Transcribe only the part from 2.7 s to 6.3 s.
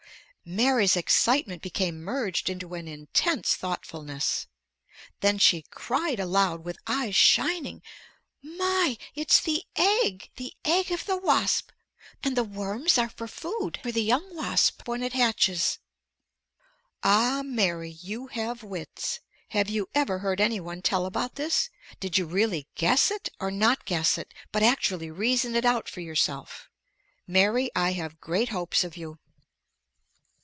an intense thoughtfulness. Then she cried